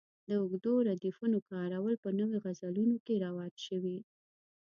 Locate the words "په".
2.03-2.09